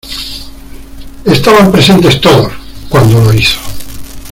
Estaban 1.25 1.71
presentes 1.71 2.19
todos, 2.19 2.51
cuando 2.89 3.21
lo 3.23 3.31
hizo. 3.35 3.59